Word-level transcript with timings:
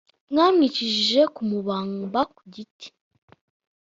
Bamwicishije 0.35 1.21
kumubamba 1.35 2.21
ku 2.35 2.41
giti 2.53 2.87